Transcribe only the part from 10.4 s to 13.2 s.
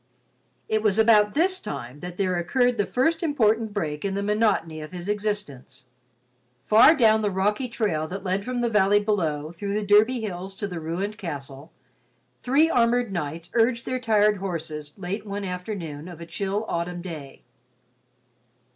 to the ruined castle, three armored